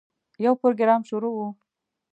[0.45, 1.39] یو پروګرام شروع و.